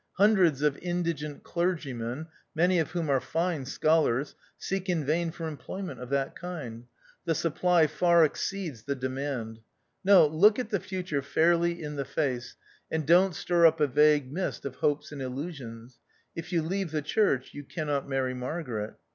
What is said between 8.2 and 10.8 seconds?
exceeds the demand. No; look at the